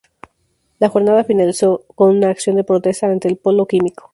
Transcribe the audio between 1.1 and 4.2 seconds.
finalizó con una acción de protesta ante el polo químico